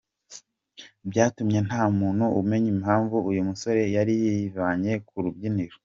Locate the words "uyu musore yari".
3.29-4.13